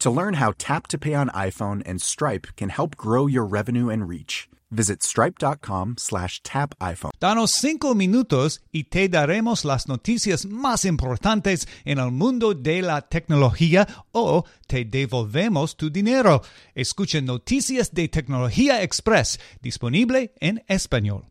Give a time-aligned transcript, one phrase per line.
[0.00, 3.90] To learn how Tap to Pay on iPhone and Stripe can help grow your revenue
[3.90, 7.10] and reach, visit stripe.com slash tap iPhone.
[7.18, 13.00] Danos cinco minutos y te daremos las noticias más importantes en el mundo de la
[13.00, 16.42] tecnología o te devolvemos tu dinero.
[16.76, 21.24] Escucha Noticias de Tecnología Express, disponible en español.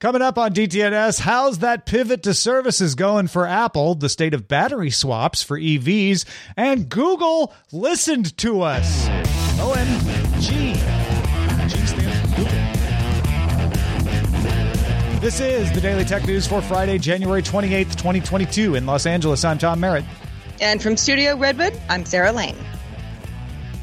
[0.00, 4.46] Coming up on DTNS, how's that pivot to services going for Apple, the state of
[4.46, 6.24] battery swaps for EVs,
[6.56, 9.08] and Google listened to us.
[9.58, 10.74] OMG.
[11.68, 12.44] G stands Google.
[15.20, 18.76] This is the Daily Tech News for Friday, January 28th, 2022.
[18.76, 20.04] In Los Angeles, I'm Tom Merritt.
[20.60, 22.56] And from Studio Redwood, I'm Sarah Lane.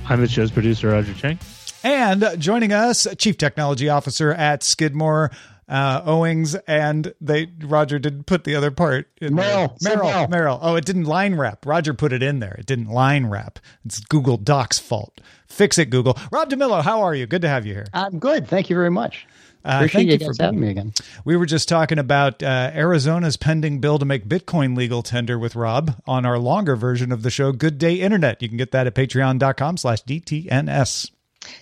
[0.08, 1.40] I'm the show's producer, Roger Chang.
[1.84, 5.30] And joining us, Chief Technology Officer at Skidmore,
[5.68, 9.96] uh, Owings, and they Roger didn't put the other part in Merrill, there.
[9.96, 10.28] Merrill, Merrill.
[10.28, 10.60] Merrill.
[10.62, 11.66] Oh, it didn't line wrap.
[11.66, 12.56] Roger put it in there.
[12.60, 13.60] It didn't line wrap.
[13.84, 15.22] It's Google Docs' fault.
[15.48, 16.18] Fix it, Google.
[16.32, 17.26] Rob DeMillo, how are you?
[17.26, 17.88] Good to have you here.
[17.94, 18.48] I'm good.
[18.48, 19.26] Thank you very much.
[19.64, 20.94] Uh, Appreciate thank you you for having me again.
[21.24, 25.56] We were just talking about uh, Arizona's pending bill to make Bitcoin legal tender with
[25.56, 28.44] Rob on our longer version of the show, Good Day Internet.
[28.44, 31.10] You can get that at patreon.com slash DTNS.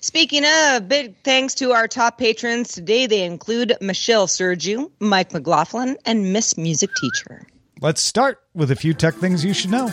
[0.01, 2.69] Speaking of, big thanks to our top patrons.
[2.69, 7.47] Today they include Michelle Sergiu, Mike McLaughlin, and Miss Music Teacher.
[7.81, 9.89] Let's start with a few tech things you should know.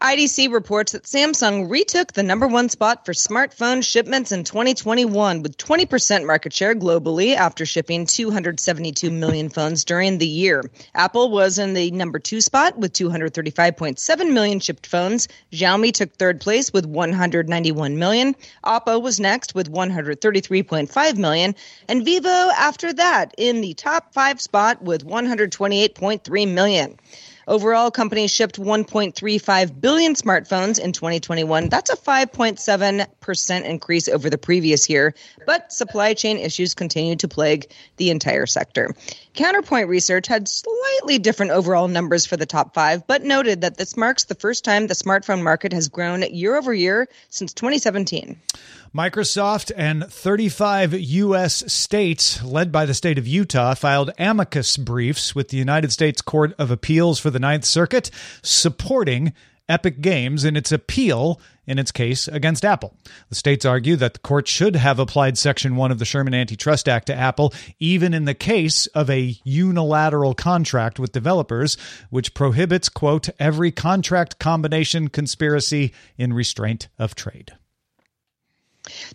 [0.00, 5.58] IDC reports that Samsung retook the number one spot for smartphone shipments in 2021 with
[5.58, 10.64] 20% market share globally after shipping 272 million phones during the year.
[10.94, 15.28] Apple was in the number two spot with 235.7 million shipped phones.
[15.52, 18.34] Xiaomi took third place with 191 million.
[18.64, 21.54] Oppo was next with 133.5 million.
[21.88, 26.98] And Vivo after that in the top five spot with 128.3 million.
[27.50, 31.68] Overall, companies shipped 1.35 billion smartphones in 2021.
[31.68, 35.16] That's a 5.7% increase over the previous year,
[35.46, 38.94] but supply chain issues continue to plague the entire sector.
[39.34, 43.96] Counterpoint Research had slightly different overall numbers for the top five, but noted that this
[43.96, 48.40] marks the first time the smartphone market has grown year over year since 2017.
[48.94, 51.72] Microsoft and 35 U.S.
[51.72, 56.52] states, led by the state of Utah, filed amicus briefs with the United States Court
[56.58, 58.10] of Appeals for the Ninth Circuit
[58.42, 59.32] supporting
[59.68, 62.92] Epic Games in its appeal in its case against Apple.
[63.28, 66.88] The states argue that the court should have applied Section 1 of the Sherman Antitrust
[66.88, 71.76] Act to Apple, even in the case of a unilateral contract with developers,
[72.10, 77.52] which prohibits, quote, every contract combination conspiracy in restraint of trade.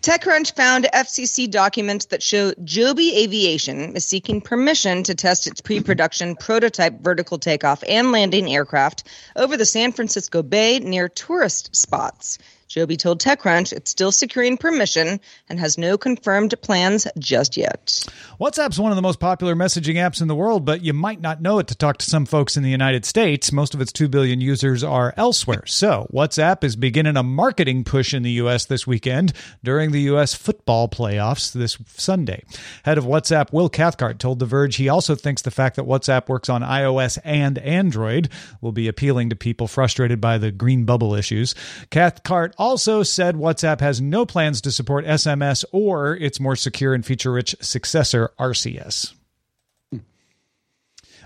[0.00, 5.80] TechCrunch found FCC documents that show Joby Aviation is seeking permission to test its pre
[5.80, 12.38] production prototype vertical takeoff and landing aircraft over the San Francisco Bay near tourist spots.
[12.68, 18.04] Joby told TechCrunch it's still securing permission and has no confirmed plans just yet.
[18.40, 21.40] WhatsApp's one of the most popular messaging apps in the world, but you might not
[21.40, 23.52] know it to talk to some folks in the United States.
[23.52, 25.64] Most of its 2 billion users are elsewhere.
[25.66, 28.64] So, WhatsApp is beginning a marketing push in the U.S.
[28.64, 29.32] this weekend
[29.62, 30.34] during the U.S.
[30.34, 32.42] football playoffs this Sunday.
[32.84, 36.28] Head of WhatsApp, Will Cathcart, told The Verge he also thinks the fact that WhatsApp
[36.28, 38.28] works on iOS and Android
[38.60, 41.54] will be appealing to people frustrated by the green bubble issues.
[41.90, 47.04] Cathcart also said WhatsApp has no plans to support SMS or its more secure and
[47.04, 49.12] feature rich successor, RCS.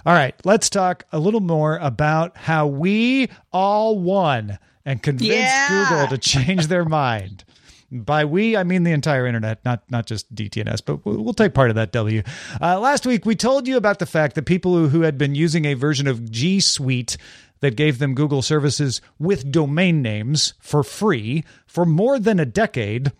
[0.07, 5.89] All right, let's talk a little more about how we all won and convinced Yeah.
[5.89, 7.45] Google to change their mind.
[7.93, 11.55] By we, I mean the entire internet, not not just DTNS, but we'll we'll take
[11.55, 12.23] part of that W.
[12.61, 15.35] Uh, last week, we told you about the fact that people who, who had been
[15.35, 17.17] using a version of G Suite
[17.61, 23.13] that gave them Google services with domain names for free for more than a decade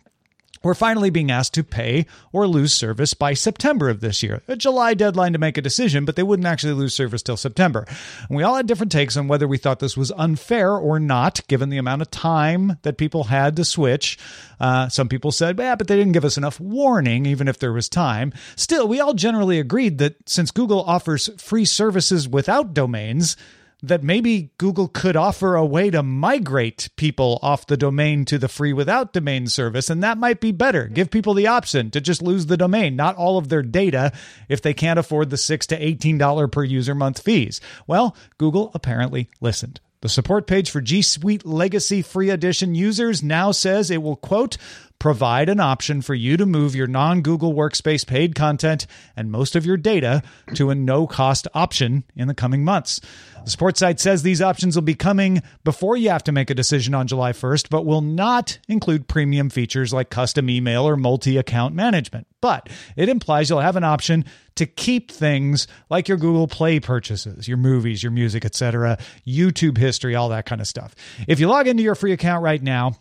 [0.63, 4.43] we're finally being asked to pay or lose service by September of this year.
[4.47, 7.87] A July deadline to make a decision, but they wouldn't actually lose service till September.
[8.29, 11.41] And we all had different takes on whether we thought this was unfair or not,
[11.49, 14.19] given the amount of time that people had to switch.
[14.61, 17.73] Uh, some people said, yeah, but they didn't give us enough warning, even if there
[17.73, 18.31] was time.
[18.55, 23.35] Still, we all generally agreed that since Google offers free services without domains,
[23.83, 28.49] that maybe Google could offer a way to migrate people off the domain to the
[28.49, 30.87] free without domain service, and that might be better.
[30.87, 34.13] Give people the option to just lose the domain, not all of their data,
[34.49, 37.61] if they can't afford the six to eighteen dollar per user month fees.
[37.87, 39.81] Well, Google apparently listened.
[40.03, 44.57] The support page for G Suite Legacy Free Edition users now says it will quote
[45.01, 48.87] provide an option for you to move your non Google Workspace paid content
[49.17, 50.23] and most of your data
[50.55, 53.01] to a no cost option in the coming months.
[53.45, 56.55] The support site says these options will be coming before you have to make a
[56.55, 61.39] decision on July 1st, but will not include premium features like custom email or multi
[61.39, 62.27] account management.
[62.43, 64.27] But it implies you'll have an option
[64.57, 70.15] to keep things like your Google Play purchases, your movies, your music, etc., YouTube history,
[70.15, 70.95] all that kind of stuff.
[71.27, 72.93] If you log into your free account right now,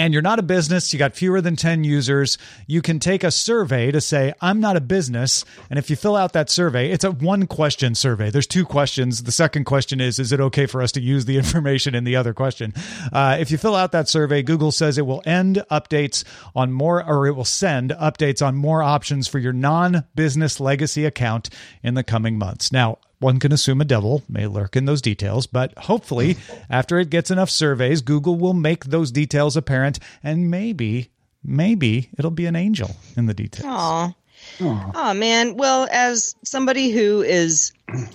[0.00, 3.30] and you're not a business, you got fewer than 10 users, you can take a
[3.30, 5.44] survey to say, I'm not a business.
[5.68, 8.30] And if you fill out that survey, it's a one question survey.
[8.30, 9.24] There's two questions.
[9.24, 12.16] The second question is, is it okay for us to use the information in the
[12.16, 12.72] other question?
[13.12, 16.24] Uh, if you fill out that survey, Google says it will end updates
[16.56, 21.04] on more, or it will send updates on more options for your non business legacy
[21.04, 21.50] account
[21.82, 22.72] in the coming months.
[22.72, 26.36] Now, one can assume a devil may lurk in those details, but hopefully,
[26.70, 31.10] after it gets enough surveys, Google will make those details apparent, and maybe,
[31.44, 33.66] maybe it'll be an angel in the details.
[33.66, 34.14] Aw.
[34.60, 35.56] Oh man.
[35.56, 37.72] Well, as somebody who is,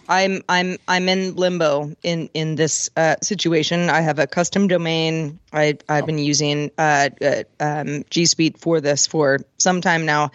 [0.10, 3.90] I'm I'm I'm in limbo in in this uh, situation.
[3.90, 5.40] I have a custom domain.
[5.54, 10.31] I I've been using uh, uh, um, G Suite for this for some time now.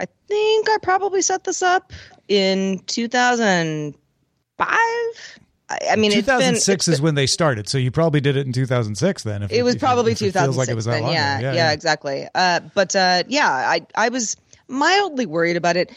[0.00, 1.92] I think I probably set this up
[2.28, 4.01] in 2005.
[4.58, 8.36] I, I mean, it's been- 2006 it's is when they started, so you probably did
[8.36, 9.22] it in 2006.
[9.22, 11.02] Then, if it was probably if it 2006 feels like it was that then.
[11.02, 11.52] long yeah, ago.
[11.52, 12.28] yeah, exactly.
[12.34, 14.36] Uh, but uh, yeah, I I was
[14.68, 15.92] mildly worried about it.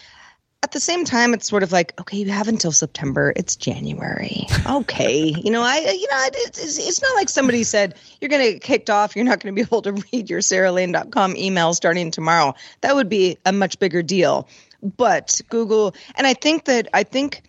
[0.63, 3.31] At the same time, it's sort of like, okay, you have until September.
[3.35, 4.47] It's January.
[4.67, 8.53] Okay, you know, I you know, it's, it's not like somebody said you're going to
[8.53, 9.15] get kicked off.
[9.15, 12.55] You're not going to be able to read your SarahLane.com email starting tomorrow.
[12.81, 14.47] That would be a much bigger deal.
[14.81, 17.43] But Google, and I think that I think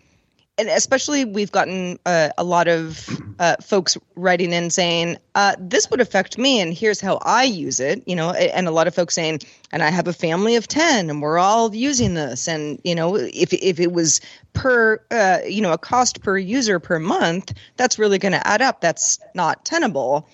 [0.57, 3.09] and especially we've gotten uh, a lot of
[3.39, 7.79] uh, folks writing in saying uh, this would affect me and here's how i use
[7.79, 9.39] it you know and a lot of folks saying
[9.71, 12.47] and i have a family of 10 and we're all using this.
[12.47, 14.21] And you know if, if it was
[14.53, 18.61] per uh, you know a cost per user per month that's really going to add
[18.61, 18.81] up.
[18.81, 20.27] That's not tenable.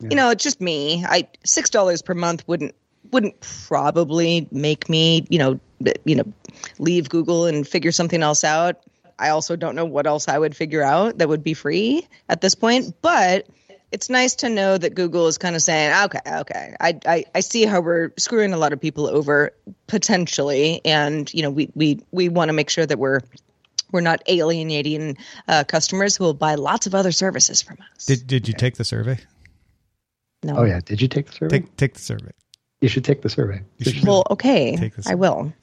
[0.00, 1.04] You know it's just me.
[1.06, 2.74] I six dollars per month wouldn't
[3.10, 5.60] wouldn't probably make me you know
[6.04, 6.24] you know
[6.78, 8.82] leave google and figure something else out
[9.20, 12.40] I also don't know what else I would figure out that would be free at
[12.40, 13.46] this point, but
[13.92, 17.40] it's nice to know that Google is kind of saying, okay, okay, I, I, I
[17.40, 19.52] see how we're screwing a lot of people over
[19.86, 23.20] potentially, and you know we we we want to make sure that we're
[23.92, 28.06] we're not alienating uh, customers who will buy lots of other services from us.
[28.06, 29.18] Did Did you take the survey?
[30.42, 30.58] no.
[30.58, 31.60] Oh yeah, did you take the survey?
[31.60, 32.30] Take Take the survey.
[32.80, 33.62] you should take the survey.
[33.78, 35.52] You should Well, okay, Take this I will.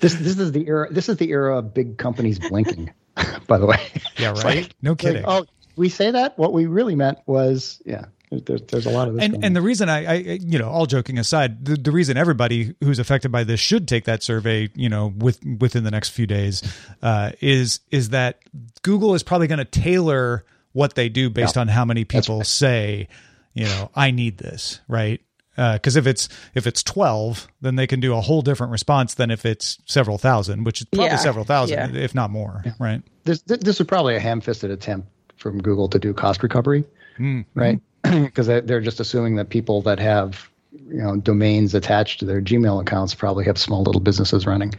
[0.00, 0.88] This this is the era.
[0.92, 2.92] This is the era of big companies blinking.
[3.46, 3.80] by the way,
[4.18, 4.44] Yeah, right.
[4.44, 5.24] like- no it's like, kidding.
[5.26, 6.38] oh, we say that.
[6.38, 8.06] What we really meant was, yeah.
[8.30, 9.22] There's there's a lot of this.
[9.22, 12.16] and going and the reason I, I you know all joking aside the, the reason
[12.16, 16.08] everybody who's affected by this should take that survey you know with within the next
[16.08, 16.60] few days
[17.02, 18.40] uh, is is that
[18.82, 21.60] Google is probably going to tailor what they do based Yeah.
[21.62, 23.06] on how many people say
[23.54, 25.20] you know I need this right
[25.56, 29.30] because if it's if it's 12 then they can do a whole different response than
[29.30, 31.16] if it's several thousand which is probably Yeah.
[31.16, 32.00] several thousand Yeah.
[32.00, 36.14] if not more right this this was probably a ham-fisted attempt from Google to do
[36.14, 36.84] cost recovery,
[37.18, 37.40] Mm-hmm.
[37.58, 37.80] right?
[38.02, 42.80] Because they're just assuming that people that have you know domains attached to their Gmail
[42.80, 44.74] accounts probably have small little businesses running.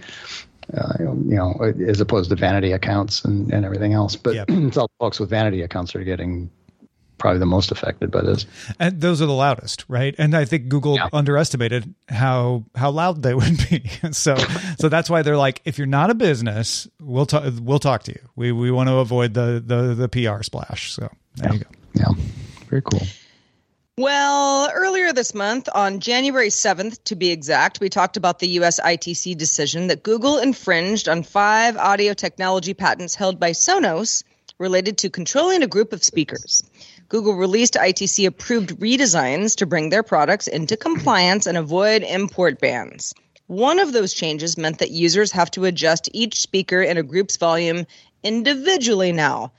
[0.76, 1.54] Uh, you know,
[1.88, 4.16] as opposed to vanity accounts and, and everything else.
[4.18, 4.46] But Yep.
[4.50, 6.50] it's all folks with vanity accounts are getting
[7.18, 8.46] probably the most affected by this.
[8.80, 10.14] And those are the loudest, right?
[10.18, 11.10] And I think Google Yeah.
[11.14, 13.84] underestimated how how loud they would be.
[14.12, 14.36] so
[14.80, 18.12] so that's why they're like, if you're not a business, we'll talk we'll talk to
[18.12, 18.22] you.
[18.36, 20.92] We we want to avoid the the the PR splash.
[20.94, 21.70] So there you go.
[21.94, 22.12] Yeah,
[22.70, 23.02] very cool.
[24.00, 28.80] Well, earlier this month, on January 7th to be exact, we talked about the US
[28.80, 34.24] ITC decision that Google infringed on five audio technology patents held by Sonos
[34.60, 36.62] related to controlling a group of speakers.
[37.10, 43.14] Google released ITC approved redesigns to bring their products into compliance and avoid import bans.
[43.48, 47.38] One of those changes meant that users have to adjust each speaker in a group's
[47.38, 47.86] volume
[48.24, 49.54] individually now.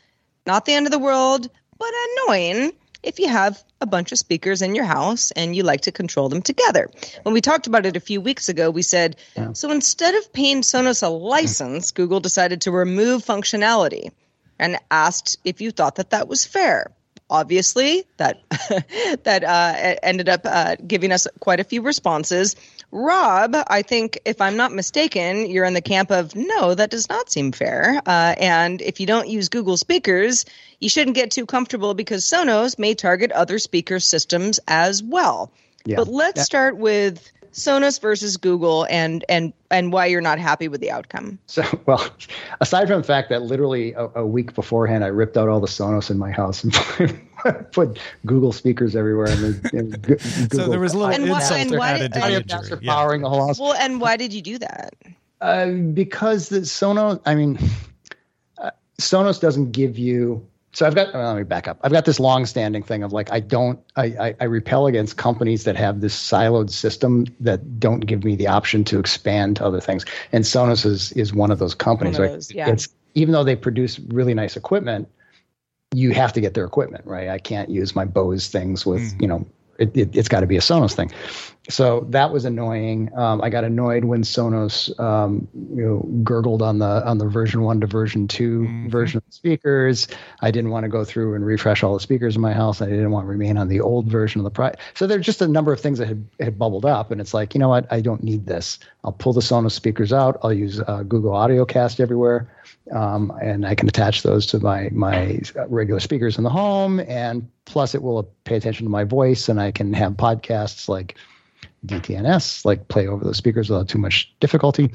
[0.47, 4.61] Not the end of the world, but annoying if you have a bunch of speakers
[4.61, 6.91] in your house and you like to control them together.
[7.23, 9.17] When we talked about it a few weeks ago, we said
[9.55, 14.11] so instead of paying Sonos a license, Google decided to remove functionality
[14.59, 16.93] and asked if you thought that that was fair.
[17.31, 18.41] Obviously, that
[19.25, 22.57] that uh, ended up uh, giving us quite a few responses.
[22.91, 27.09] Rob, I think if I'm not mistaken, you're in the camp of no, that does
[27.11, 28.01] not seem fair.
[28.07, 30.47] Uh, and if you don't use Google speakers,
[30.81, 35.53] you shouldn't get too comfortable because Sonos may target other speaker systems as well.
[35.85, 35.97] Yeah.
[35.97, 40.81] But let's start with Sonos versus Google and and and why you're not happy with
[40.81, 41.39] the outcome.
[41.47, 42.09] So, well,
[42.61, 45.67] aside from the fact that literally a, a week beforehand, I ripped out all the
[45.67, 46.73] Sonos in my house and
[47.73, 49.29] put Google speakers everywhere.
[49.29, 50.19] And, and Google,
[50.53, 52.79] So there was a little And why- and why- added to and- injury.
[52.83, 52.93] Yeah.
[52.95, 53.59] powering the whole house.
[53.59, 54.95] Well, and why did you do that?
[55.41, 57.59] Uh, because the Sonos, I mean,
[58.59, 60.45] uh, Sonos doesn't give you.
[60.73, 61.15] So I've got.
[61.15, 61.79] well, let me back up.
[61.83, 63.81] I've got this long-standing thing of like I don't.
[63.97, 68.37] I, I I repel against companies that have this siloed system that don't give me
[68.37, 70.05] the option to expand to other things.
[70.33, 72.19] And Sonos is is one of those companies.
[72.19, 72.37] One of right?
[72.37, 72.71] those, yeah.
[72.71, 75.09] It's even though they produce really nice equipment,
[75.95, 77.29] you have to get their equipment right.
[77.29, 79.23] I can't use my Bose things with mm.
[79.23, 79.47] you know.
[79.79, 81.13] It, it, it's got to be a Sonos thing.
[81.71, 83.11] So that was annoying.
[83.15, 87.61] Um, I got annoyed when Sonos, um, you know, gurgled on the on the version
[87.61, 90.09] one to version 2 version of the speakers.
[90.41, 92.81] I didn't want to go through and refresh all the speakers in my house.
[92.81, 94.77] I didn't want to remain on the old version of the price.
[94.95, 97.55] So there's just a number of things that had, had bubbled up, and it's like,
[97.55, 97.87] you know what?
[97.93, 98.79] I don't need this.
[99.05, 100.39] I'll pull the Sonos speakers out.
[100.43, 102.51] I'll use uh, Google AudioCast everywhere,
[102.93, 107.01] um, and I can attach those to my my regular speakers in the home.
[107.01, 111.15] And plus, it will pay attention to my voice, and I can have podcasts like
[111.87, 114.93] DTNS, like play over those speakers without too much difficulty.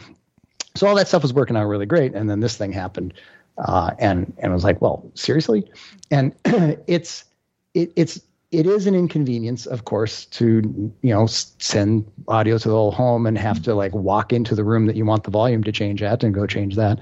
[0.76, 3.14] So all that stuff was working out really great, and then this thing happened,
[3.58, 5.70] uh, and and I was like, well, seriously,
[6.10, 6.36] and
[6.88, 7.26] it's
[7.74, 8.20] it, it's
[8.54, 13.26] it is an inconvenience, of course, to you know send audio to the whole home
[13.26, 16.04] and have to like walk into the room that you want the volume to change
[16.04, 17.00] at and go change that.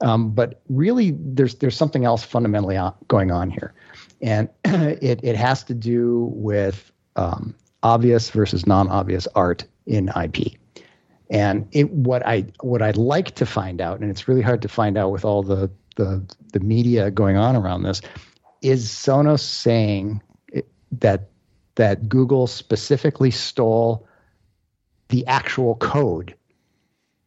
[0.00, 3.74] Um, but really, there's there's something else fundamentally going on here,
[4.20, 10.54] and it it has to do with um, obvious versus non-obvious art in IP.
[11.30, 14.68] And it, what I what I'd like to find out, and it's really hard to
[14.68, 18.00] find out with all the the, the media going on around this,
[18.62, 20.22] is Sonos saying
[20.92, 21.28] that
[21.74, 24.06] that Google specifically stole
[25.08, 26.34] the actual code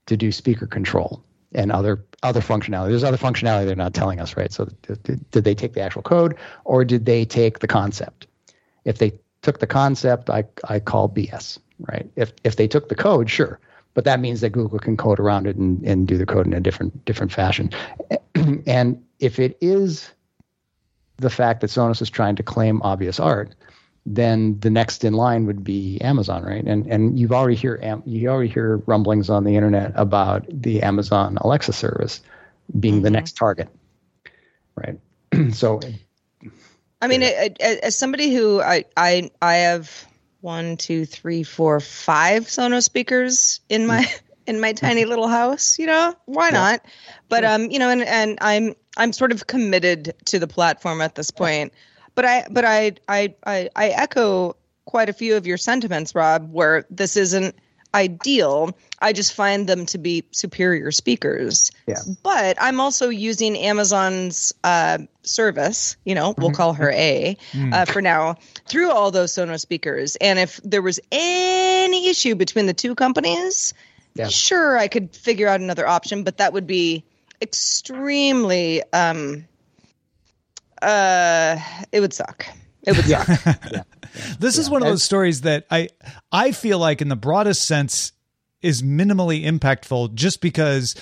[0.08, 2.90] to do speaker control and other other functionality.
[2.90, 4.52] There's other functionality they're not telling us, right?
[4.52, 8.28] So did, did they take the actual code or did they take the concept?
[8.84, 12.10] If they took the concept, I I call BS, right?
[12.16, 13.60] If if they took the code, sure.
[13.94, 16.54] But that means that Google can code around it and, and do the code in
[16.54, 17.72] a different different fashion.
[18.66, 20.10] and if it is
[21.18, 23.54] the fact that Sonos is trying to claim obvious art,
[24.06, 26.64] then the next in line would be Amazon, right?
[26.64, 31.38] And and you've already hear you already hear rumblings on the internet about the Amazon
[31.42, 32.22] Alexa service
[32.80, 33.16] being the mm-hmm.
[33.16, 33.70] next target,
[34.76, 35.00] right?
[35.54, 35.80] so
[37.02, 40.06] I mean, it, it, as somebody who I, I I have
[40.42, 44.06] one, two, three, four, five Sonos speakers in my
[44.48, 45.80] in my tiny little house.
[45.80, 46.86] You know, why not?
[47.30, 51.16] But um, you know, and and I'm I'm sort of committed to the platform at
[51.16, 51.74] this point.
[52.14, 54.56] But I but I I I, I echo
[54.86, 57.56] quite a few of your sentiments, Rob, where this isn't
[57.94, 58.78] ideal.
[59.00, 61.72] I just find them to be superior speakers.
[61.88, 61.96] Yeah.
[62.24, 67.38] But I'm also using Amazon's uh, service, you know, we'll call her A
[67.74, 68.36] uh, for now,
[68.68, 70.16] through all those Sonos speakers.
[70.18, 73.74] And if there was any issue between the two companies,
[74.16, 74.28] Yeah.
[74.28, 77.04] sure, I could figure out another option, but that would be
[77.42, 79.46] extremely, um,
[80.82, 81.58] uh,
[81.92, 82.46] it would suck.
[82.84, 83.28] It would suck.
[84.40, 85.90] This is one of those stories that I
[86.32, 88.12] I feel like in the broadest sense
[88.62, 90.96] is minimally impactful just because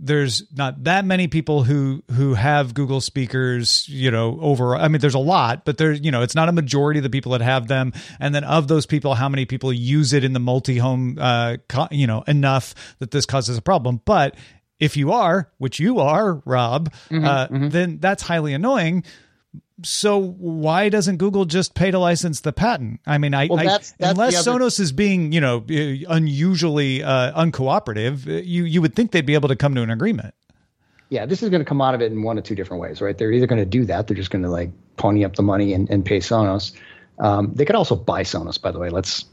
[0.00, 5.00] there's not that many people who who have Google speakers, you know, over I mean
[5.00, 7.40] there's a lot, but there's you know, it's not a majority of the people that
[7.42, 11.18] have them and then of those people how many people use it in the multi-home
[11.20, 14.00] uh co- you know, enough that this causes a problem.
[14.04, 14.36] But
[14.80, 19.04] if you are, which you are, Rob, uh, then that's highly annoying.
[19.82, 23.00] So why doesn't Google just pay to license the patent?
[23.06, 26.14] I mean, I, Well, I that's- that's unless other- Sonos is being, you know, uh,
[26.14, 29.90] unusually uh, uncooperative, uh, you you would think they'd be able to come to an
[29.90, 30.34] agreement.
[31.10, 33.00] yeah, this is going to come out of it in one of two different ways,
[33.00, 33.18] right?
[33.18, 35.72] They're either going to do that, they're just going to like pony up the money
[35.74, 36.72] and, and pay Sonos.
[37.18, 38.90] Um, they could also buy Sonos, by the way.
[38.90, 39.24] Let's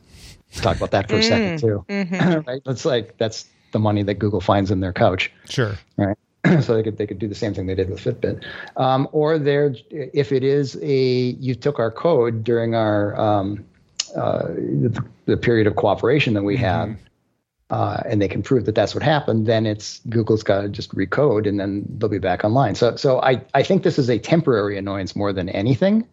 [0.58, 1.86] talk about that for a second too.
[2.48, 2.62] right?
[2.66, 5.78] That's like that's the money that Google finds in their couch, Sure.
[5.98, 6.18] right?
[6.62, 8.44] so they could they could do the same thing they did with Fitbit,
[8.78, 10.96] um, or they're if it is a
[11.40, 13.64] you took our code during our um,
[14.16, 16.98] uh, the, the period of cooperation that we have,
[17.70, 20.94] uh, and they can prove that that's what happened, then it's Google's got to just
[20.94, 22.76] recode, and then they'll be back online.
[22.76, 26.06] So, so I, I think this is a temporary annoyance more than anything,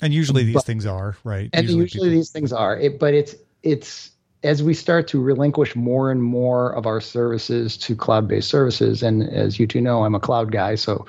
[0.00, 1.50] And usually these But- things are right.
[1.52, 2.78] and usually, these things are.
[2.78, 4.10] It, but it's it's
[4.44, 9.22] as we start to relinquish more and more of our services to cloud-based services, and
[9.30, 11.06] as you two know, I'm a cloud guy, so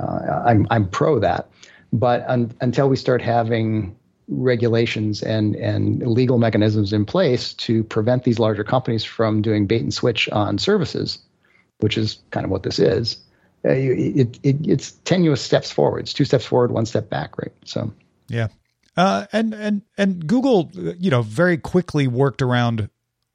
[0.00, 1.48] uh, I'm I'm pro that.
[1.92, 3.94] But un, until we start having
[4.28, 9.82] regulations and and legal mechanisms in place to prevent these larger companies from doing bait
[9.82, 11.18] and switch on services,
[11.80, 13.18] which is kind of what this is,
[13.64, 16.00] uh, it, it it's tenuous steps forward.
[16.00, 17.52] It's two steps forward, one step back, right?
[17.64, 17.92] So.
[18.28, 18.48] Yeah.
[18.96, 22.90] Uh, and and and Google, you know, very quickly worked around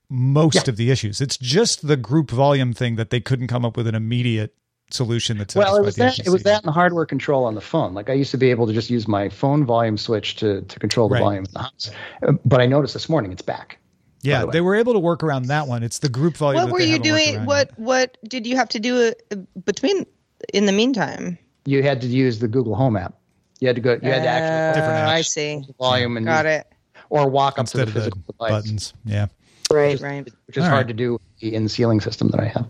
[0.10, 0.70] most Yeah.
[0.70, 1.20] of the issues.
[1.22, 4.54] It's just the group volume thing that they couldn't come up with an immediate
[4.92, 7.56] solution that Well, it was that the it was that and the hardware control on
[7.56, 7.94] the phone.
[7.94, 10.80] Like I used to be able to just use my phone volume switch to to
[10.80, 11.22] control the Right.
[11.22, 11.92] volume in the house.
[12.26, 13.80] Uh, But I noticed this morning it's back.
[14.22, 15.84] Yeah, the they were able to work around that one.
[15.84, 16.62] It's the group volume.
[16.62, 17.46] What that were they you doing?
[17.46, 17.80] What yet.
[17.80, 19.36] what did you have to do uh,
[19.66, 20.06] between
[20.54, 21.38] in the meantime?
[21.66, 23.17] You had to use the Google Home app.
[23.60, 23.94] You had to go.
[23.94, 25.14] You had to actually Different Uh, apps.
[25.14, 25.64] I see.
[25.80, 26.68] volume and Got it.
[27.10, 28.94] or walk up instead to of the the physical device, buttons?
[29.06, 29.28] Yeah.
[29.72, 30.26] Right, right.
[30.48, 30.88] which is All hard right.
[30.88, 32.68] to do with the in ceiling system that I have.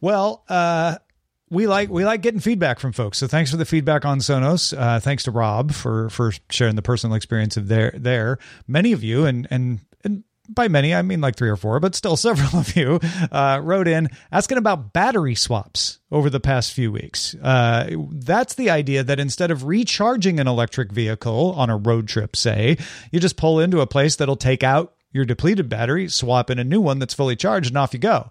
[0.00, 0.96] Well, uh,
[1.48, 3.18] we like we like getting feedback from folks.
[3.18, 4.76] So thanks for the feedback on Sonos.
[4.76, 8.38] Uh, thanks to Rob for for sharing the personal experience of there there.
[8.68, 11.94] Many of you and and and by many I mean like three or four, but
[11.94, 16.92] still several of you uh, wrote in asking about battery swaps over the past few
[16.92, 17.34] weeks.
[17.42, 22.36] Uh, that's the idea that instead of recharging an electric vehicle on a road trip,
[22.36, 22.76] say,
[23.10, 26.64] you just pull into a place that'll take out your depleted battery, swap in a
[26.64, 28.30] new one that's fully charged, and off you go.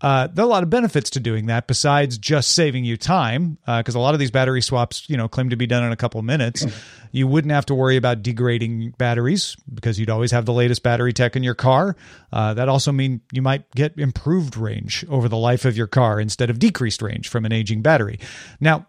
[0.00, 3.58] Uh, there are a lot of benefits to doing that besides just saving you time,
[3.66, 5.96] because a lot of these battery swaps, you know, claim to be done in a
[5.96, 6.64] couple of minutes.
[7.10, 11.14] You wouldn't have to worry about degrading batteries because you'd always have the latest battery
[11.14, 11.96] tech in your car.
[12.30, 16.20] Uh, that also mean you might get improved range over the life of your car
[16.20, 18.20] instead of decreased range from an aging battery.
[18.60, 18.86] Now,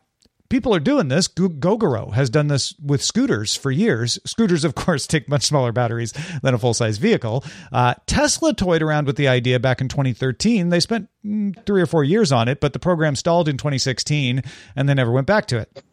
[0.49, 1.27] people are doing this.
[1.27, 4.19] Gogoro has done this with scooters for years.
[4.25, 7.43] Scooters, of course, take much smaller batteries than a full size vehicle.
[7.71, 10.69] Uh, Tesla toyed around with the idea back in 2013.
[10.69, 14.43] They spent mm, three or four years on it, but the program stalled in 2016
[14.75, 15.83] and they never went back to it.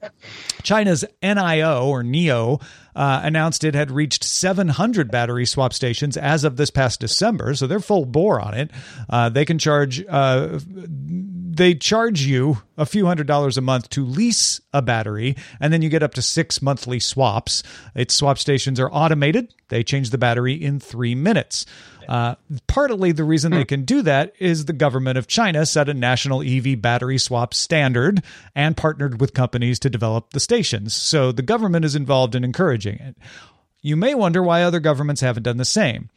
[0.63, 2.61] China's NIO or NEO
[2.95, 7.67] uh, announced it had reached 700 battery swap stations as of this past December, so
[7.67, 8.71] they're full bore on it.
[9.09, 10.05] Uh, they can charge.
[11.57, 15.81] They charge you a few hundred dollars a month to lease a battery, and then
[15.81, 17.63] you get up to six monthly swaps.
[17.95, 19.55] Its swap stations are automated.
[19.69, 21.65] They change the battery in three minutes.
[22.07, 22.35] Uh,
[22.67, 26.43] partly the reason they can do that is the government of China set a national
[26.43, 28.23] EV battery swap standard
[28.55, 30.95] and partnered with companies to develop the stations.
[30.95, 33.17] So the government is involved in encouraging it.
[33.81, 36.11] You may wonder why other governments haven't done the same.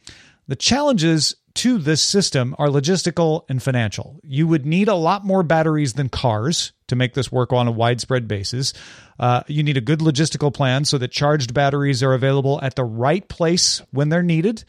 [0.48, 4.20] The challenges to this system are logistical and financial.
[4.22, 7.72] You would need a lot more batteries than cars to make this work on a
[7.72, 8.72] widespread basis.
[9.18, 12.84] Uh, you need a good logistical plan so that charged batteries are available at the
[12.84, 14.64] right place when they're needed.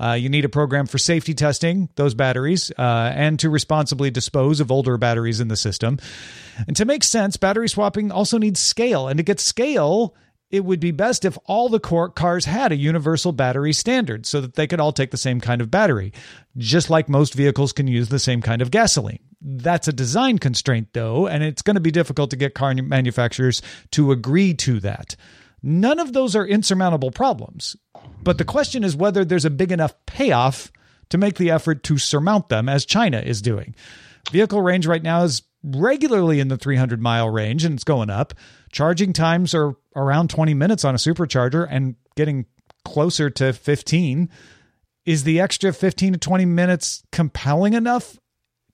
[0.00, 4.58] Uh, you need a program for safety testing those batteries uh, and to responsibly dispose
[4.58, 5.98] of older batteries in the system.
[6.66, 9.06] And to make sense, battery swapping also needs scale.
[9.06, 10.16] And to get scale,
[10.52, 14.54] it would be best if all the cars had a universal battery standard so that
[14.54, 16.12] they could all take the same kind of battery,
[16.58, 19.18] just like most vehicles can use the same kind of gasoline.
[19.40, 23.62] That's a design constraint, though, and it's going to be difficult to get car manufacturers
[23.92, 25.16] to agree to that.
[25.62, 27.74] None of those are insurmountable problems.
[28.22, 30.70] But the question is whether there's a big enough payoff
[31.08, 33.74] to make the effort to surmount them, as China is doing.
[34.30, 38.34] Vehicle range right now is regularly in the 300 mile range and it's going up.
[38.72, 42.46] Charging times are around 20 minutes on a supercharger and getting
[42.84, 44.28] closer to 15.
[45.04, 48.18] Is the extra 15 to 20 minutes compelling enough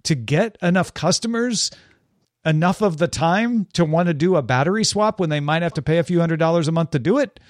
[0.04, 1.70] to get enough customers
[2.44, 5.74] enough of the time to want to do a battery swap when they might have
[5.74, 7.40] to pay a few hundred dollars a month to do it?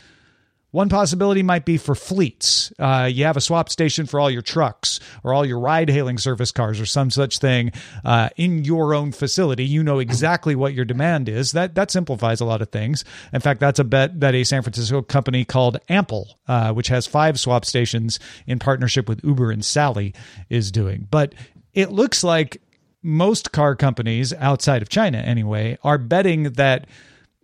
[0.70, 2.72] One possibility might be for fleets.
[2.78, 6.18] Uh, you have a swap station for all your trucks or all your ride hailing
[6.18, 7.72] service cars or some such thing
[8.04, 9.64] uh, in your own facility.
[9.64, 11.52] You know exactly what your demand is.
[11.52, 13.04] That that simplifies a lot of things.
[13.32, 17.06] In fact, that's a bet that a San Francisco company called Ample, uh, which has
[17.06, 20.12] five swap stations in partnership with Uber and Sally,
[20.50, 21.08] is doing.
[21.10, 21.34] But
[21.72, 22.60] it looks like
[23.02, 26.86] most car companies outside of China, anyway, are betting that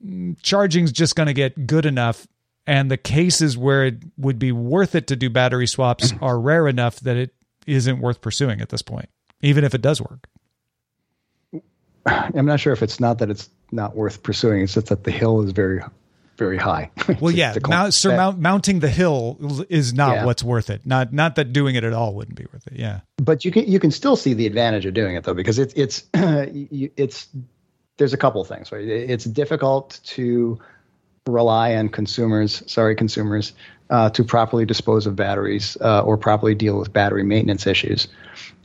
[0.04, 2.26] mm, charging's just going to get good enough
[2.66, 6.68] and the cases where it would be worth it to do battery swaps are rare
[6.68, 7.34] enough that it
[7.66, 9.08] isn't worth pursuing at this point,
[9.40, 10.28] even if it does work.
[12.06, 14.62] I'm not sure if it's not that it's not worth pursuing.
[14.62, 15.82] It's just that the hill is very,
[16.36, 16.90] very high.
[17.20, 20.24] Well, yeah, mount, surmount, mounting the hill is not yeah.
[20.24, 20.86] what's worth it.
[20.86, 22.74] Not not that doing it at all wouldn't be worth it.
[22.74, 25.58] Yeah, but you can you can still see the advantage of doing it though because
[25.58, 26.04] it's it's
[26.96, 27.28] it's
[27.98, 28.72] there's a couple of things.
[28.72, 30.58] Right, it's difficult to
[31.26, 33.52] rely on consumers, sorry, consumers,
[33.90, 38.08] uh, to properly dispose of batteries uh, or properly deal with battery maintenance issues.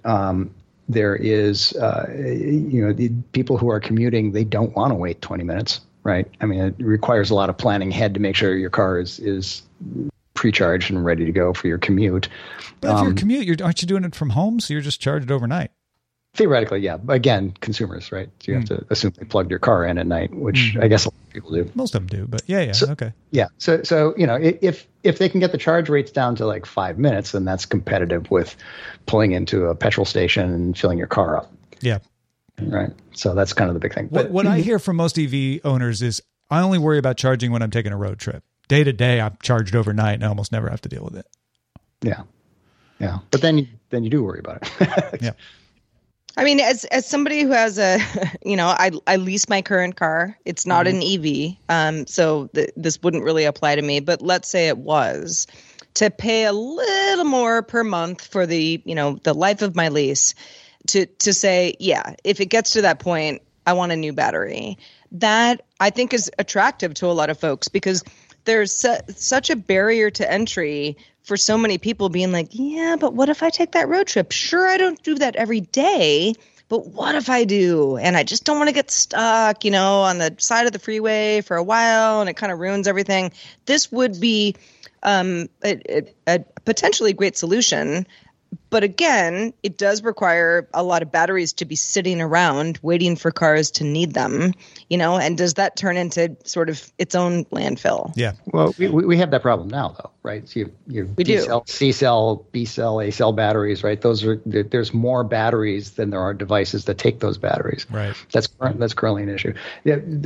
[0.06, 0.52] Um,
[0.88, 5.22] there is, uh, you know, the people who are commuting, they don't want to wait
[5.22, 6.28] 20 minutes, right?
[6.42, 9.20] I mean, it requires a lot of planning ahead to make sure your car is
[9.20, 9.62] is
[10.34, 12.30] pre-charged and ready to go for your commute.
[12.82, 14.60] But if um, your commute, you're, aren't you doing it from home?
[14.60, 15.72] So you're just charged overnight.
[16.36, 16.98] Theoretically, yeah.
[17.08, 18.30] Again, consumers, right?
[18.40, 18.80] So you have mm.
[18.80, 20.84] to assume they plugged your car in at night, which mm.
[20.84, 21.72] I guess a lot of people do.
[21.74, 23.14] Most of them do, but yeah, yeah, so, okay.
[23.32, 26.46] Yeah, so so you know, if if they can get the charge rates down to
[26.46, 28.56] like five minutes, then that's competitive with
[29.08, 31.52] pulling into a petrol station and filling your car up.
[31.82, 32.00] Yeah.
[32.62, 32.92] Right.
[33.14, 34.10] So that's kind of the big thing.
[34.12, 37.52] But what, what I hear from most EV owners is I only worry about charging
[37.52, 38.44] when I'm taking a road trip.
[38.68, 41.26] Day to day, I'm charged overnight and I almost never have to deal with it.
[42.02, 42.24] Yeah.
[43.00, 43.20] Yeah.
[43.32, 45.22] But then you, then you do worry about it.
[45.22, 45.32] yeah.
[46.38, 48.00] I mean, as as somebody who has a,
[48.46, 50.38] you know, I I lease my current car.
[50.46, 51.02] It's not mm-hmm.
[51.02, 54.00] an EV, um, so th- this wouldn't really apply to me.
[54.00, 55.48] But let's say it was
[55.96, 59.90] to pay a little more per month for the, you know, the life of my
[59.90, 60.34] lease.
[60.88, 64.78] To to say, yeah, if it gets to that point, I want a new battery.
[65.12, 68.04] That I think is attractive to a lot of folks because
[68.50, 73.14] there's su- such a barrier to entry for so many people being like, yeah, but
[73.14, 74.32] what if I take that road trip?
[74.32, 76.34] Sure, I don't do that every day,
[76.68, 77.98] but what if I do?
[77.98, 80.80] And I just don't want to get stuck, you know, on the side of the
[80.80, 83.32] freeway for a while and it kind of ruins everything.
[83.68, 84.56] This would be
[85.04, 88.08] um, a, a, a potentially great solution
[88.70, 93.32] but again, it does require a lot of batteries to be sitting around waiting for
[93.32, 94.54] cars to need them,
[94.90, 98.14] you know, and does that turn into sort of its own landfill?
[98.16, 98.34] Yeah.
[98.48, 100.48] Well, we, we have that problem now, though, right?
[100.48, 104.00] So you, you we D cell, C cell, B cell, A cell batteries, right?
[104.00, 107.88] Those are, there's more batteries than there are devices that take those batteries.
[107.90, 108.16] Right.
[108.32, 109.54] That's, that's currently an issue.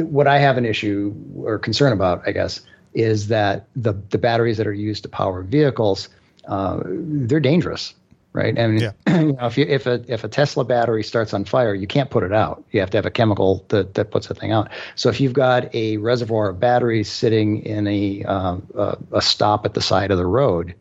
[0.03, 2.59] What I have an issue or concern about, I guess,
[2.93, 6.09] is that the, the batteries that are used to power vehicles,
[6.45, 7.93] uh, they're dangerous
[8.33, 8.57] right?
[8.59, 8.91] I mean, yeah.
[9.21, 12.09] you know, if you, if a if a Tesla battery starts on fire, you can't
[12.09, 12.63] put it out.
[12.71, 14.69] You have to have a chemical that, that puts the thing out.
[14.95, 19.65] So if you've got a reservoir of batteries sitting in a uh, a, a stop
[19.65, 20.75] at the side of the road,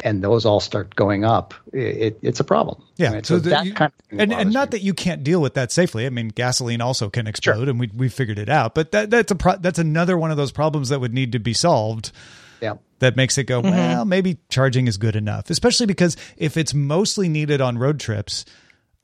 [0.00, 2.82] and those all start going up, it, it's a problem.
[2.96, 3.20] Yeah.
[3.24, 4.78] So that you, kind of and, and not me.
[4.78, 6.06] that you can't deal with that safely.
[6.06, 7.70] I mean, gasoline also can explode, sure.
[7.70, 8.74] and we we figured it out.
[8.74, 11.38] But that that's a pro- that's another one of those problems that would need to
[11.38, 12.12] be solved.
[12.60, 13.70] Yeah that makes it go, mm-hmm.
[13.70, 18.44] well, maybe charging is good enough, especially because if it's mostly needed on road trips,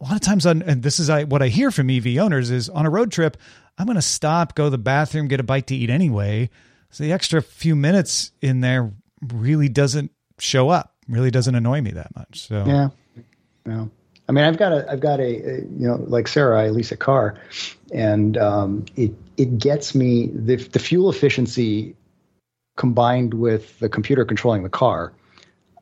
[0.01, 2.51] a lot of times on, and this is I, what I hear from EV owners
[2.51, 3.37] is on a road trip,
[3.79, 6.51] I'm going to stop, go to the bathroom, get a bite to eat anyway.
[6.91, 8.93] So the extra few minutes in there
[9.33, 12.49] really doesn't show up, really doesn't annoy me that much.
[12.49, 12.89] So, yeah.
[13.67, 13.87] Yeah.
[14.29, 16.93] I mean, I've got a, I've got a, a you know, like Sarah, I lease
[16.93, 17.39] a car
[17.93, 21.95] and um, it, it gets me the, the fuel efficiency
[22.77, 25.13] combined with the computer controlling the car.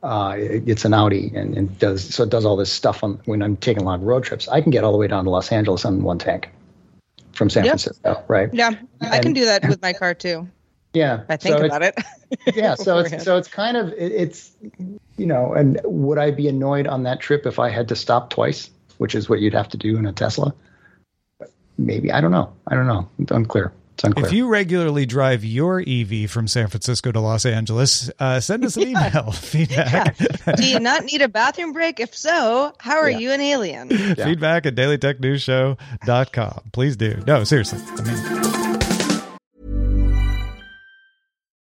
[0.03, 3.21] Uh, it, it's an Audi and, and, does so it does all this stuff on
[3.27, 4.49] when I'm taking long road trips.
[4.49, 6.49] I can get all the way down to Los Angeles on one tank
[7.33, 7.73] from San yep.
[7.73, 8.49] Francisco, right?
[8.53, 10.49] Yeah, and, I can do that with my car too.
[10.95, 11.99] Yeah, I think so about it.
[12.55, 14.53] yeah, so it's so it's kind of it, it's
[15.17, 18.31] you know, and would I be annoyed on that trip if I had to stop
[18.31, 20.55] twice, which is what you'd have to do in a Tesla?
[21.77, 22.53] Maybe I don't know.
[22.67, 23.09] I don't know.
[23.19, 23.73] It's unclear.
[24.05, 28.77] If you regularly drive your EV from San Francisco to Los Angeles, uh, send us
[28.77, 30.19] an email feedback.
[30.19, 30.53] Yeah.
[30.57, 32.01] Do you not need a bathroom break?
[32.01, 33.19] If so, how are yeah.
[33.19, 33.89] you an alien?
[33.91, 34.15] Yeah.
[34.15, 36.71] Feedback at dailytechnewsshow.com.
[36.73, 37.23] Please do.
[37.27, 37.81] No, seriously.
[37.99, 38.51] I mean,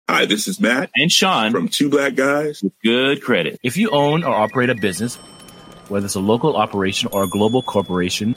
[0.09, 3.59] Hi, this is Matt and Sean from Two Black Guys with Good Credit.
[3.62, 5.16] If you own or operate a business,
[5.88, 8.37] whether it's a local operation or a global corporation,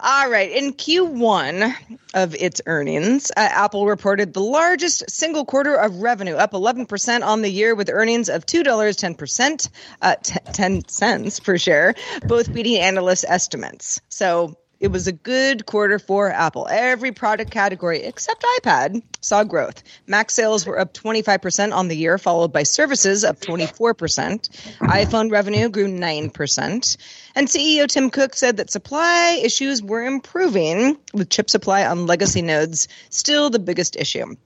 [0.00, 0.52] All right.
[0.52, 1.74] In Q1
[2.14, 7.42] of its earnings, uh, Apple reported the largest single quarter of revenue, up 11% on
[7.42, 9.68] the year with earnings of $2.10
[10.00, 14.00] uh, t- 10 cents per share, both beating analyst estimates.
[14.08, 16.68] So it was a good quarter for Apple.
[16.70, 19.82] Every product category except iPad saw growth.
[20.06, 24.48] Mac sales were up 25% on the year, followed by services up 24%.
[24.80, 26.96] iPhone revenue grew 9%.
[27.34, 32.42] And CEO Tim Cook said that supply issues were improving, with chip supply on legacy
[32.42, 34.36] nodes still the biggest issue.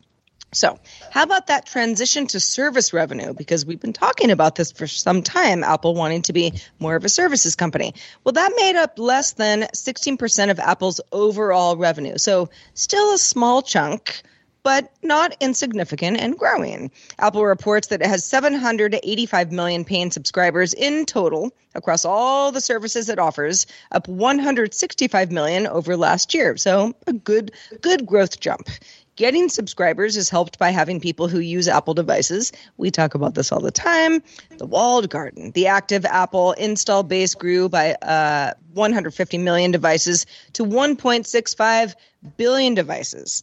[0.55, 0.79] So,
[1.11, 3.33] how about that transition to service revenue?
[3.33, 7.05] Because we've been talking about this for some time, Apple wanting to be more of
[7.07, 7.95] a services company.
[8.23, 12.19] Well, that made up less than 16% of Apple's overall revenue.
[12.19, 14.23] So, still a small chunk,
[14.63, 16.91] but not insignificant and growing.
[17.19, 23.09] Apple reports that it has 785 million paying subscribers in total across all the services
[23.09, 26.57] it offers, up 165 million over last year.
[26.57, 28.69] So, a good good growth jump.
[29.17, 32.51] Getting subscribers is helped by having people who use Apple devices.
[32.79, 34.23] We talk about this all the time.
[34.57, 35.51] The walled garden.
[35.51, 41.95] The active Apple install base grew by uh, 150 million devices to 1.65
[42.39, 43.43] billion devices.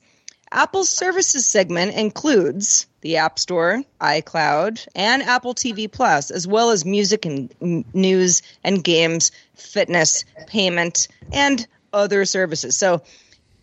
[0.52, 6.84] Apple's services segment includes the App Store, iCloud, and Apple TV Plus, as well as
[6.84, 12.76] music and news and games, fitness, payment, and other services.
[12.76, 13.04] So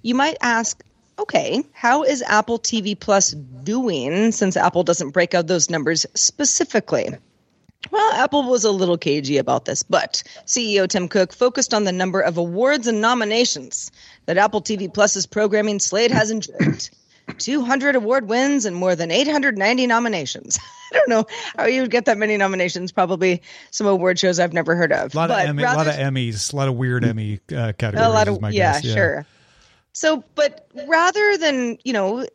[0.03, 0.85] you might ask,
[1.19, 7.09] okay, how is Apple TV Plus doing since Apple doesn't break out those numbers specifically?
[7.91, 11.93] Well, Apple was a little cagey about this, but CEO Tim Cook focused on the
[11.93, 13.91] number of awards and nominations
[14.27, 16.89] that Apple TV Plus's programming slate has enjoyed.
[17.39, 20.59] 200 award wins and more than 890 nominations.
[20.93, 21.27] I don't know
[21.57, 22.93] how you would get that many nominations.
[22.93, 25.13] Probably some award shows I've never heard of.
[25.15, 27.73] A lot, of, Emmy, rather, a lot of Emmys, a lot of weird Emmy uh,
[27.77, 28.07] categories.
[28.07, 29.27] A lot of, yeah, yeah, sure.
[29.97, 32.27] So, but rather than, you know,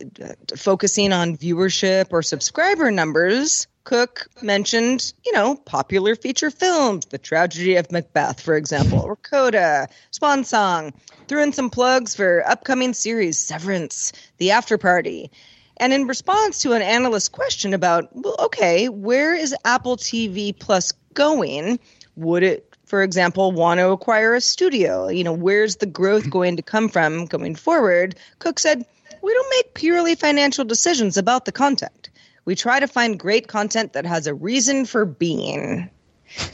[0.58, 7.76] focusing on viewership or subscriber numbers, Cook mentioned, you know, popular feature films, The Tragedy
[7.76, 10.92] of Macbeth, for example, or Coda, Swan Song,
[11.28, 15.30] threw in some plugs for upcoming series, Severance, The After Party.
[15.78, 20.94] And in response to an analyst question about, well, okay, where is Apple TV Plus
[21.14, 21.80] going?
[22.16, 25.08] Would it for example, want to acquire a studio?
[25.08, 26.32] You know, where's the growth mm-hmm.
[26.32, 28.16] going to come from going forward?
[28.40, 28.86] Cook said,
[29.22, 32.10] We don't make purely financial decisions about the content.
[32.44, 35.90] We try to find great content that has a reason for being.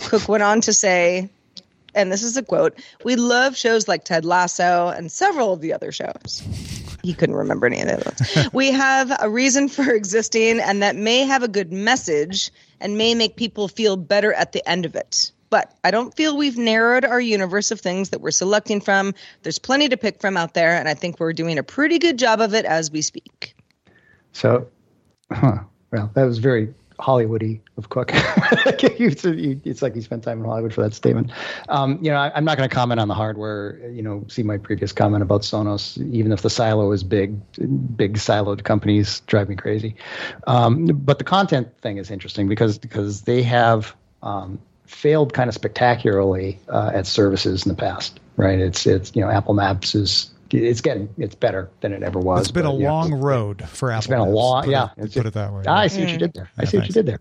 [0.02, 1.28] Cook went on to say,
[1.96, 5.74] and this is a quote We love shows like Ted Lasso and several of the
[5.74, 6.44] other shows.
[7.02, 8.50] He couldn't remember any of those.
[8.54, 13.16] we have a reason for existing, and that may have a good message and may
[13.16, 15.32] make people feel better at the end of it.
[15.50, 19.14] But I don't feel we've narrowed our universe of things that we're selecting from.
[19.44, 22.18] There's plenty to pick from out there, and I think we're doing a pretty good
[22.18, 23.56] job of it as we speak.
[24.34, 24.68] So,
[25.32, 25.60] huh,
[25.92, 28.12] well, that was very Hollywoody of Cook.
[28.14, 31.32] it's like he spent time in Hollywood for that statement.
[31.70, 33.80] Um, you know, I, am not going to comment on the hardware.
[33.90, 35.98] You know, see my previous comment about Sonos.
[36.12, 37.40] Even if the silo is big,
[37.96, 39.96] big siloed companies drive me crazy.
[40.48, 45.54] Um, but the content thing is interesting because because they have um, failed kind of
[45.54, 48.20] spectacularly uh, at services in the past.
[48.36, 48.60] Right?
[48.60, 52.42] It's it's you know Apple Maps is it's getting it's better than it ever was.
[52.42, 53.98] It's been but, a yeah, long road for Apple.
[54.00, 54.90] It's been a long, put yeah.
[54.98, 55.64] It, put it that way.
[55.68, 56.50] I see what you did there.
[56.58, 57.20] I see what you did there.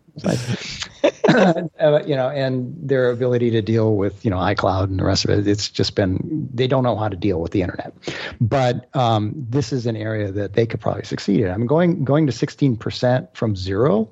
[1.80, 5.24] uh, you know, and their ability to deal with you know iCloud and the rest
[5.24, 5.46] of it.
[5.46, 7.92] It's just been they don't know how to deal with the internet.
[8.40, 11.50] But um, this is an area that they could probably succeed in.
[11.50, 14.10] I mean, going going to sixteen percent from zero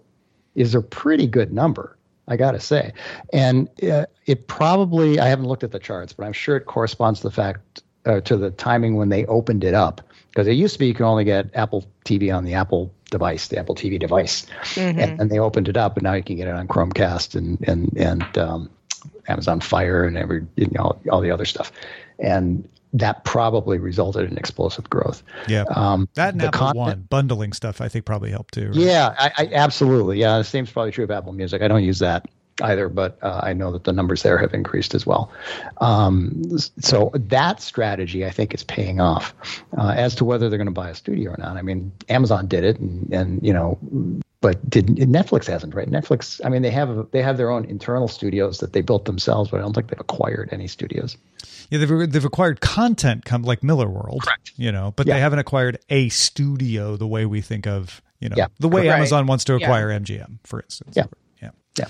[0.55, 1.97] is a pretty good number.
[2.29, 2.93] I got to say.
[3.33, 7.21] And uh, it probably, I haven't looked at the charts, but I'm sure it corresponds
[7.21, 10.75] to the fact uh, to the timing when they opened it up because it used
[10.75, 13.99] to be you could only get Apple TV on the Apple device, the Apple TV
[13.99, 14.99] device, mm-hmm.
[14.99, 17.61] and, and, they opened it up, and now you can get it on Chromecast and
[17.69, 18.71] and and um,
[19.29, 21.71] Amazon Fire and every you know all the other stuff,
[22.19, 25.23] and that probably resulted in explosive growth.
[25.49, 28.69] Yeah, um, that and Apple One bundling stuff I think probably helped too.
[28.69, 28.77] Right?
[28.77, 30.19] Yeah, I, I, absolutely.
[30.21, 31.61] Yeah, the same is probably true of Apple Music.
[31.61, 32.27] I don't use that
[32.63, 35.33] either, but uh, I know that the numbers there have increased as well.
[35.81, 36.45] Um,
[36.79, 39.35] so that strategy, I think, is paying off.
[39.77, 42.47] Uh, as to whether they're going to buy a studio or not, I mean, Amazon
[42.47, 43.77] did it, and, and you know,
[44.45, 45.91] but did Netflix hasn't, right?
[45.91, 49.51] Netflix, I mean, they have they have their own internal studios that they built themselves,
[49.51, 51.17] but I don't think they've acquired any studios.
[51.71, 54.53] Yeah, they've they've acquired content, come like Millarworld, correct?
[54.57, 55.15] You know, but yeah.
[55.15, 58.49] they haven't acquired a studio the way we think of, you know, yeah.
[58.59, 58.99] the way right.
[58.99, 59.99] Amazon wants to acquire yeah.
[59.99, 60.95] MGM, for instance.
[60.95, 61.07] Yeah,
[61.41, 61.87] yeah, yeah.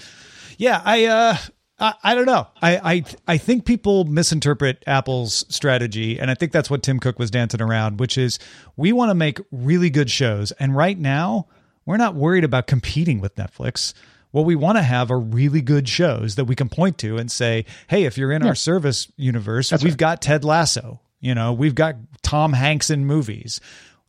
[0.57, 1.37] Yeah, I uh
[1.81, 2.47] I, I don't know.
[2.63, 7.19] I, I I think people misinterpret Apple's strategy, and I think that's what Tim Cook
[7.19, 8.39] was dancing around, which is
[8.77, 11.49] we want to make really good shows, and right now
[11.87, 13.95] we're not worried about competing with Netflix.
[14.31, 17.31] What we want to have are really good shows that we can point to and
[17.31, 18.49] say, "Hey, if you're in yeah.
[18.49, 19.99] our service universe, that's we've right.
[19.99, 21.01] got Ted Lasso.
[21.21, 23.61] You know, we've got Tom Hanks in movies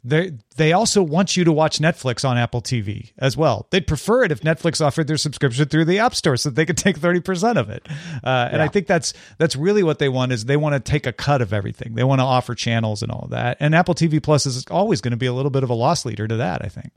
[0.05, 3.65] they they also want you to watch Netflix on Apple TV as well.
[3.71, 6.77] They'd prefer it if Netflix offered their subscription through the App Store so they could
[6.77, 7.87] take thirty percent of it.
[8.23, 8.63] Uh, and yeah.
[8.63, 11.41] I think that's that's really what they want is they want to take a cut
[11.41, 11.95] of everything.
[11.95, 13.57] They want to offer channels and all of that.
[13.59, 16.05] And Apple TV Plus is always going to be a little bit of a loss
[16.05, 16.63] leader to that.
[16.63, 16.91] I think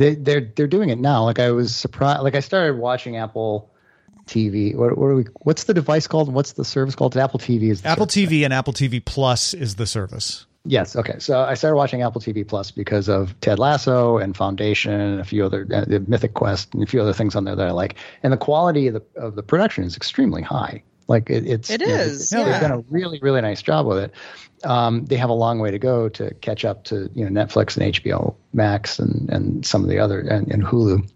[0.00, 1.24] they they're they're doing it now.
[1.24, 2.22] Like I was surprised.
[2.22, 3.70] Like I started watching Apple.
[4.26, 4.74] TV.
[4.74, 5.24] What, what are we?
[5.42, 6.32] What's the device called?
[6.32, 7.16] What's the service called?
[7.16, 8.32] Apple TV is Apple service.
[8.32, 10.46] TV and Apple TV Plus is the service.
[10.64, 10.96] Yes.
[10.96, 11.18] Okay.
[11.20, 15.24] So I started watching Apple TV Plus because of Ted Lasso and Foundation and a
[15.24, 17.96] few other uh, Mythic Quest and a few other things on there that I like.
[18.22, 20.82] And the quality of the of the production is extremely high.
[21.08, 22.32] Like it, it's it is.
[22.32, 22.52] Know, yeah.
[22.52, 24.14] They've done a really really nice job with it.
[24.64, 27.76] Um, they have a long way to go to catch up to you know Netflix
[27.76, 31.08] and HBO Max and and some of the other and, and Hulu,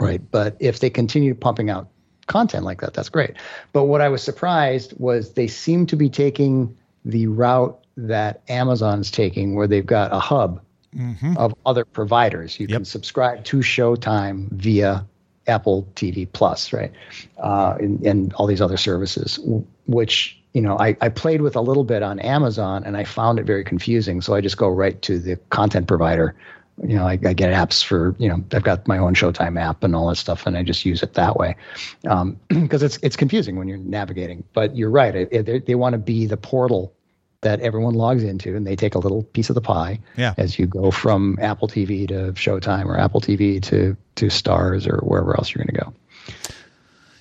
[0.00, 0.22] right?
[0.30, 1.88] But if they continue pumping out
[2.26, 3.34] content like that, that's great.
[3.72, 9.10] But what I was surprised was they seem to be taking the route that Amazon's
[9.10, 10.62] taking, where they've got a hub
[10.94, 11.36] mm-hmm.
[11.36, 12.58] of other providers.
[12.58, 12.78] You yep.
[12.78, 15.06] can subscribe to Showtime via
[15.50, 16.92] Apple TV Plus, right,
[17.38, 19.38] uh, and, and all these other services,
[19.86, 23.38] which you know I, I played with a little bit on Amazon, and I found
[23.38, 24.20] it very confusing.
[24.22, 26.34] So I just go right to the content provider.
[26.82, 29.84] You know, I, I get apps for you know I've got my own Showtime app
[29.84, 31.56] and all that stuff, and I just use it that way
[32.00, 34.44] because um, it's it's confusing when you're navigating.
[34.54, 36.94] But you're right; it, it, they, they want to be the portal
[37.42, 40.34] that everyone logs into and they take a little piece of the pie yeah.
[40.36, 44.98] as you go from Apple TV to Showtime or Apple TV to to Starz or
[44.98, 45.94] wherever else you're going to go.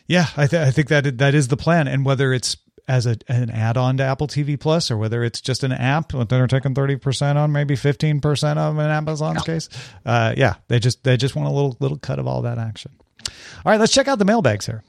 [0.08, 3.16] Yeah, I, th- I think that that is the plan, and whether it's as a,
[3.28, 6.74] an add-on to Apple TV Plus or whether it's just an app that they're taking
[6.74, 9.54] thirty percent on, maybe fifteen percent of in Amazon's yeah.
[9.54, 9.70] case.
[10.06, 12.92] Uh, yeah, they just they just want a little little cut of all that action.
[13.30, 14.84] All right, let's check out the mailbags here.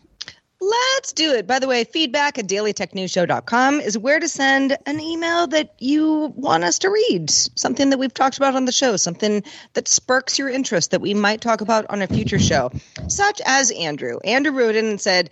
[0.61, 1.47] Let's do it.
[1.47, 6.65] By the way, feedback at dailytechnewsshow.com is where to send an email that you want
[6.65, 9.43] us to read, something that we've talked about on the show, something
[9.73, 12.71] that sparks your interest that we might talk about on a future show,
[13.09, 14.19] such as Andrew.
[14.23, 15.31] Andrew wrote in and said,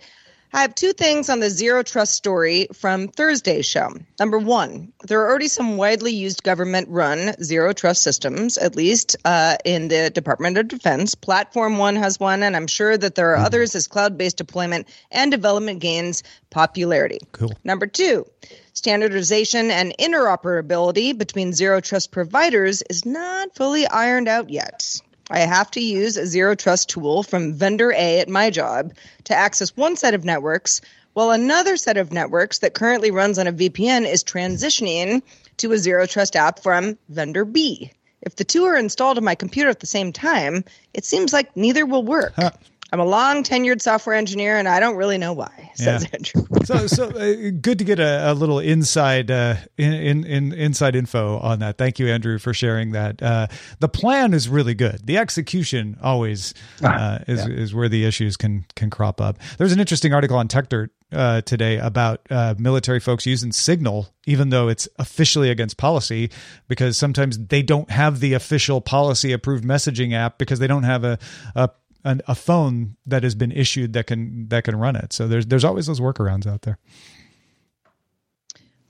[0.51, 3.89] I have two things on the zero trust story from Thursday's show.
[4.19, 9.15] Number one, there are already some widely used government run zero trust systems, at least
[9.25, 11.13] uh, in the Department of Defense.
[11.13, 13.45] Platform One has one, and I'm sure that there are mm-hmm.
[13.45, 17.19] others as cloud based deployment and development gains popularity.
[17.31, 17.53] Cool.
[17.63, 18.25] Number two,
[18.73, 24.99] standardization and interoperability between zero trust providers is not fully ironed out yet.
[25.29, 28.93] I have to use a zero trust tool from vendor A at my job
[29.25, 30.81] to access one set of networks,
[31.13, 35.21] while another set of networks that currently runs on a VPN is transitioning
[35.57, 37.91] to a zero trust app from vendor B.
[38.21, 41.55] If the two are installed on my computer at the same time, it seems like
[41.55, 42.33] neither will work.
[42.35, 42.51] Huh.
[42.91, 45.71] I'm a long tenured software engineer, and I don't really know why.
[45.75, 46.09] Says yeah.
[46.13, 46.45] Andrew.
[46.65, 50.95] so, so uh, good to get a, a little inside, uh, in, in, in, inside
[50.95, 51.77] info on that.
[51.77, 53.21] Thank you, Andrew, for sharing that.
[53.21, 53.47] Uh,
[53.79, 55.05] the plan is really good.
[55.05, 57.53] The execution always ah, uh, is yeah.
[57.53, 59.37] is where the issues can can crop up.
[59.57, 64.49] There's an interesting article on TechDirt uh, today about uh, military folks using Signal, even
[64.49, 66.29] though it's officially against policy,
[66.67, 71.03] because sometimes they don't have the official policy approved messaging app because they don't have
[71.03, 71.17] a,
[71.55, 71.69] a
[72.03, 75.13] an, a phone that has been issued that can that can run it.
[75.13, 76.77] So there's there's always those workarounds out there.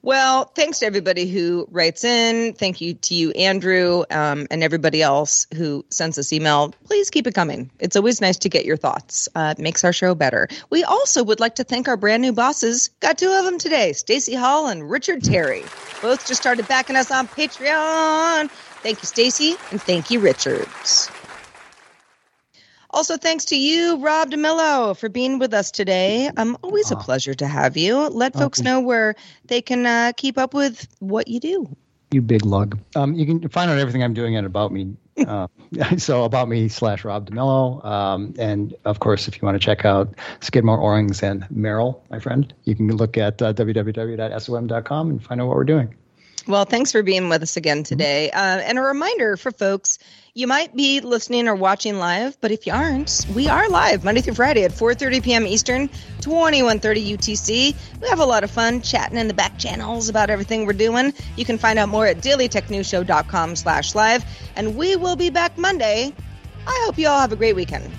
[0.01, 2.53] Well, thanks to everybody who writes in.
[2.53, 6.73] Thank you to you, Andrew, um, and everybody else who sends us email.
[6.85, 7.69] Please keep it coming.
[7.79, 9.27] It's always nice to get your thoughts.
[9.35, 10.47] Uh, it makes our show better.
[10.69, 12.87] We also would like to thank our brand new bosses.
[13.01, 15.65] Got two of them today, Stacy Hall and Richard Terry.
[16.01, 18.49] Both just started backing us on Patreon.
[18.81, 21.11] Thank you, Stacy, and thank you, Richards.
[22.91, 26.29] Also, thanks to you, Rob DeMillo, for being with us today.
[26.35, 27.95] Um, always a pleasure to have you.
[28.09, 29.15] Let folks know where
[29.45, 31.77] they can uh, keep up with what you do.
[32.11, 32.79] You big lug.
[32.95, 34.95] Um, you can find out everything I'm doing at About Me.
[35.15, 35.47] Uh,
[35.97, 37.85] so About Me slash Rob DeMillo.
[37.85, 42.17] Um, and of course, if you want to check out Skidmore, Owings, and Merrill, my
[42.17, 45.93] friend, you can look at uh, www.som.com and find out what we're doing.
[46.47, 48.31] Well, thanks for being with us again today.
[48.31, 49.99] Uh, and a reminder for folks
[50.39, 54.21] you might be listening or watching live, but if you aren't, we are live Monday
[54.21, 55.45] through Friday at 4:30 p.m.
[55.45, 55.89] Eastern,
[56.21, 57.75] 21:30 UTC.
[58.01, 61.13] We have a lot of fun chatting in the back channels about everything we're doing.
[61.35, 64.25] You can find out more at dailytechnewsshow.com/live,
[64.55, 66.13] and we will be back Monday.
[66.65, 67.91] I hope you all have a great weekend.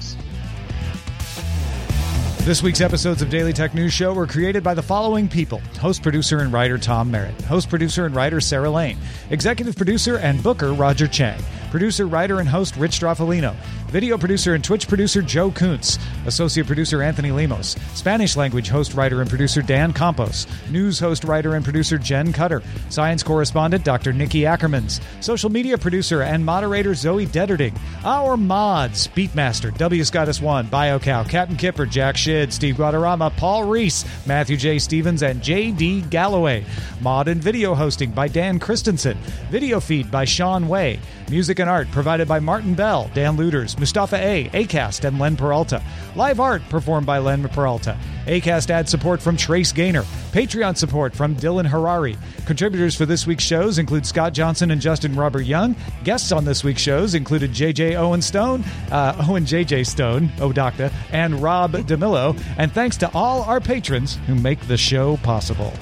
[2.45, 5.61] This week's episodes of Daily Tech News Show were created by the following people.
[5.79, 8.97] Host, producer, and writer Tom Merritt, host, producer, and writer Sarah Lane,
[9.29, 11.41] executive producer and booker Roger Chang.
[11.71, 13.55] Producer, writer, and host Rich Stroffolino,
[13.91, 19.21] video producer and Twitch producer Joe Kuntz, associate producer Anthony Lemos, Spanish language host, writer,
[19.21, 24.13] and producer Dan Campos, news host, writer, and producer Jen Cutter, science correspondent Dr.
[24.13, 30.03] Nikki Ackermans, social media producer and moderator Zoe Detterding, our mods, Beatmaster, W.
[30.03, 34.79] Scottus One, BioCow, Captain Kipper, Jack Shid, Steve Guadarrama, Paul Reese, Matthew J.
[34.79, 36.03] Stevens, and J.D.
[36.09, 36.65] Galloway.
[37.03, 39.19] Mod and video hosting by Dan Christensen.
[39.51, 41.01] Video feed by Sean Way.
[41.31, 45.81] Music and art provided by Martin Bell, Dan Luders, Mustafa A, Acast, and Len Peralta.
[46.17, 47.97] Live art performed by Len Peralta.
[48.27, 50.03] Acast ad support from Trace Gaynor.
[50.33, 52.19] Patreon support from Dylan Harari.
[52.47, 55.77] Contributors for this week's shows include Scott Johnson and Justin Robert Young.
[56.03, 61.41] Guests on this week's shows included JJ Owen Stone, uh, Owen JJ Stone, Odocta, and
[61.41, 62.41] Rob DeMillo.
[62.59, 65.73] And thanks to all our patrons who make the show possible.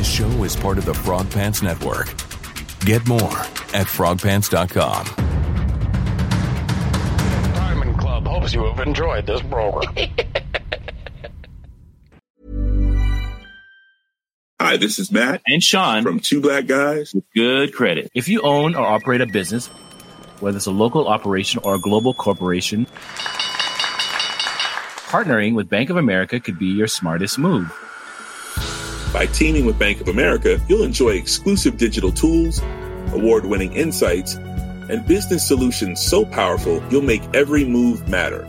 [0.00, 2.06] This show is part of the Frog Pants Network.
[2.86, 5.04] Get more at frogpants.com.
[7.52, 9.94] Diamond Club hopes you have enjoyed this program.
[14.58, 18.10] Hi, this is Matt and Sean from Two Black Guys with Good Credit.
[18.14, 19.66] If you own or operate a business,
[20.40, 22.86] whether it's a local operation or a global corporation,
[25.10, 27.70] partnering with Bank of America could be your smartest move.
[29.12, 32.62] By teaming with Bank of America, you'll enjoy exclusive digital tools,
[33.12, 38.46] award winning insights, and business solutions so powerful you'll make every move matter.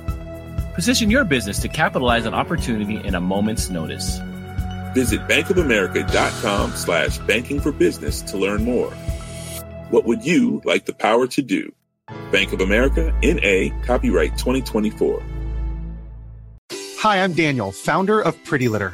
[0.75, 4.19] Position your business to capitalize on opportunity in a moment's notice.
[4.93, 8.91] Visit bankofamerica.com slash banking for business to learn more.
[9.89, 11.73] What would you like the power to do?
[12.31, 15.23] Bank of America, NA, copyright 2024.
[16.99, 18.93] Hi, I'm Daniel, founder of Pretty Litter.